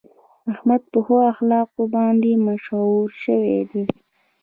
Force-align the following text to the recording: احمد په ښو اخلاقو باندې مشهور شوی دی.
احمد 0.51 0.81
په 0.91 0.99
ښو 1.05 1.15
اخلاقو 1.33 1.81
باندې 1.95 2.31
مشهور 2.47 3.07
شوی 3.23 3.59
دی. 3.71 3.83